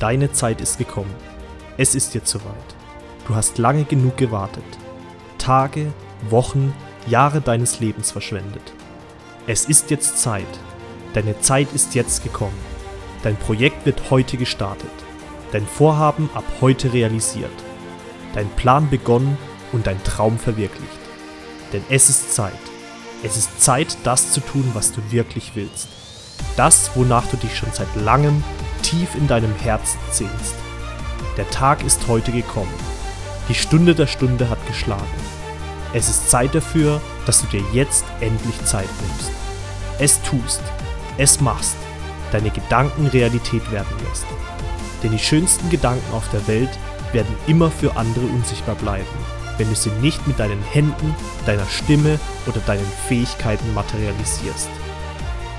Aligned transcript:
Deine 0.00 0.32
Zeit 0.32 0.62
ist 0.62 0.78
gekommen. 0.78 1.14
Es 1.76 1.94
ist 1.94 2.14
jetzt 2.14 2.30
soweit. 2.30 2.54
Du 3.28 3.34
hast 3.34 3.58
lange 3.58 3.84
genug 3.84 4.16
gewartet. 4.16 4.64
Tage, 5.36 5.92
Wochen, 6.30 6.72
Jahre 7.06 7.42
deines 7.42 7.80
Lebens 7.80 8.10
verschwendet. 8.10 8.72
Es 9.46 9.66
ist 9.66 9.90
jetzt 9.90 10.16
Zeit. 10.16 10.48
Deine 11.12 11.38
Zeit 11.42 11.68
ist 11.74 11.94
jetzt 11.94 12.24
gekommen. 12.24 12.58
Dein 13.22 13.36
Projekt 13.36 13.84
wird 13.84 14.10
heute 14.10 14.38
gestartet. 14.38 14.90
Dein 15.52 15.66
Vorhaben 15.66 16.30
ab 16.32 16.44
heute 16.62 16.94
realisiert. 16.94 17.50
Dein 18.32 18.48
Plan 18.56 18.88
begonnen 18.88 19.36
und 19.70 19.86
dein 19.86 20.02
Traum 20.02 20.38
verwirklicht. 20.38 20.98
Denn 21.74 21.84
es 21.90 22.08
ist 22.08 22.34
Zeit. 22.34 22.54
Es 23.22 23.36
ist 23.36 23.60
Zeit, 23.62 23.98
das 24.04 24.32
zu 24.32 24.40
tun, 24.40 24.70
was 24.72 24.92
du 24.92 25.02
wirklich 25.10 25.52
willst. 25.56 25.88
Das, 26.56 26.92
wonach 26.94 27.26
du 27.26 27.36
dich 27.36 27.54
schon 27.54 27.72
seit 27.74 27.94
langem 27.96 28.42
tief 28.82 29.14
in 29.14 29.26
deinem 29.26 29.54
Herzen 29.56 29.98
sehnst. 30.10 30.54
Der 31.36 31.48
Tag 31.50 31.84
ist 31.84 32.08
heute 32.08 32.32
gekommen. 32.32 32.74
Die 33.48 33.54
Stunde 33.54 33.94
der 33.94 34.06
Stunde 34.06 34.48
hat 34.48 34.64
geschlagen. 34.66 35.04
Es 35.92 36.08
ist 36.08 36.30
Zeit 36.30 36.54
dafür, 36.54 37.00
dass 37.26 37.40
du 37.40 37.46
dir 37.48 37.64
jetzt 37.72 38.04
endlich 38.20 38.64
Zeit 38.64 38.88
nimmst. 39.00 39.30
Es 39.98 40.22
tust, 40.22 40.62
es 41.18 41.40
machst, 41.40 41.76
deine 42.32 42.50
Gedanken 42.50 43.06
Realität 43.08 43.70
werden 43.72 43.96
lässt. 44.08 44.26
Denn 45.02 45.12
die 45.12 45.18
schönsten 45.18 45.68
Gedanken 45.70 46.14
auf 46.14 46.28
der 46.30 46.46
Welt 46.46 46.70
werden 47.12 47.34
immer 47.46 47.70
für 47.70 47.96
andere 47.96 48.26
unsichtbar 48.26 48.76
bleiben, 48.76 49.06
wenn 49.58 49.68
du 49.68 49.74
sie 49.74 49.90
nicht 50.00 50.26
mit 50.26 50.38
deinen 50.38 50.62
Händen, 50.62 51.14
deiner 51.46 51.66
Stimme 51.66 52.20
oder 52.46 52.60
deinen 52.60 52.86
Fähigkeiten 53.08 53.74
materialisierst. 53.74 54.68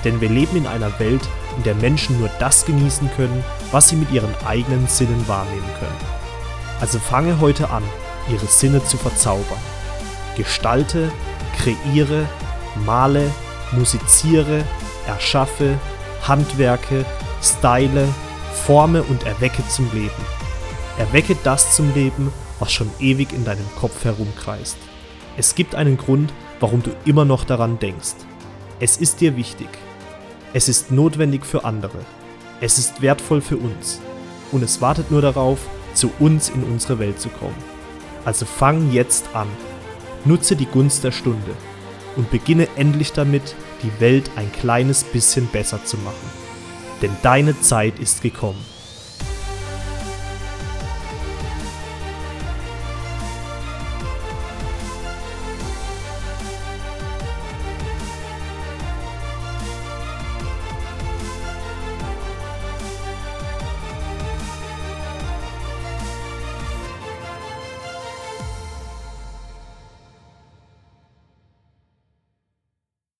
Denn 0.03 0.19
wir 0.21 0.29
leben 0.29 0.57
in 0.57 0.67
einer 0.67 0.99
Welt, 0.99 1.21
in 1.57 1.63
der 1.63 1.75
Menschen 1.75 2.19
nur 2.19 2.29
das 2.39 2.65
genießen 2.65 3.09
können, 3.15 3.43
was 3.71 3.89
sie 3.89 3.95
mit 3.95 4.11
ihren 4.11 4.33
eigenen 4.45 4.87
Sinnen 4.87 5.27
wahrnehmen 5.27 5.69
können. 5.79 6.11
Also 6.79 6.99
fange 6.99 7.39
heute 7.39 7.70
an, 7.70 7.84
ihre 8.29 8.48
Sinne 8.48 8.84
zu 8.84 8.98
verzaubern. 8.98 9.59
Gestalte, 10.35 11.11
kreiere, 11.57 12.27
male, 12.85 13.29
musiziere, 13.71 14.63
erschaffe, 15.07 15.77
handwerke, 16.27 17.05
style, 17.41 18.07
forme 18.65 19.04
und 19.04 19.26
erwecke 19.26 19.67
zum 19.67 19.91
Leben. 19.93 20.09
Erwecke 20.98 21.35
das 21.43 21.76
zum 21.76 21.93
Leben, 21.93 22.31
was 22.59 22.71
schon 22.71 22.89
ewig 22.99 23.33
in 23.33 23.45
deinem 23.45 23.67
Kopf 23.79 24.04
herumkreist. 24.04 24.77
Es 25.37 25.55
gibt 25.55 25.76
einen 25.76 25.98
Grund, 25.98 26.33
warum 26.59 26.83
du 26.83 26.91
immer 27.05 27.26
noch 27.26 27.43
daran 27.43 27.79
denkst. 27.79 28.15
Es 28.79 28.98
ist 28.98 29.21
dir 29.21 29.35
wichtig. 29.35 29.70
Es 30.54 30.68
ist 30.68 30.91
notwendig 30.91 31.46
für 31.46 31.63
andere. 31.63 31.99
Es 32.60 32.77
ist 32.77 33.02
wertvoll 33.02 33.40
für 33.40 33.55
uns. 33.55 34.02
Und 34.52 34.63
es 34.63 34.82
wartet 34.82 35.10
nur 35.10 35.21
darauf, 35.21 35.60
zu 35.94 36.12
uns 36.20 36.49
in 36.49 36.63
unsere 36.63 36.99
Welt 36.99 37.21
zu 37.21 37.30
kommen. 37.30 37.55
Also 38.26 38.46
fang 38.46 38.91
jetzt 38.91 39.34
an. 39.34 39.48
Nutze 40.26 40.57
die 40.57 40.66
Gunst 40.66 41.05
der 41.05 41.12
Stunde 41.12 41.52
und 42.18 42.29
beginne 42.32 42.68
endlich 42.76 43.13
damit, 43.13 43.55
die 43.82 44.02
Welt 44.02 44.29
ein 44.35 44.52
kleines 44.52 45.05
bisschen 45.05 45.48
besser 45.48 45.84
zu 45.85 45.98
machen. 45.98 46.41
Denn 47.02 47.16
deine 47.24 47.60
Zeit 47.62 47.98
ist 47.99 48.22
gekommen. 48.22 48.63